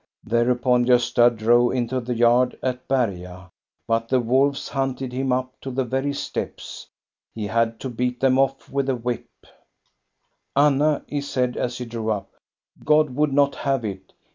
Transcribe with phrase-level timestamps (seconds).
[0.23, 3.51] Thereupon Gosta drove into the yard at Berga,
[3.87, 6.87] but the wolves hunted him up to the very steps.
[7.35, 9.27] He had to beat them off with the whip.
[9.27, 12.31] ^6 THE STORY OF GOSTA BE RUNG" Anna," he said, as they drew up,"
[12.83, 14.13] God would not have it.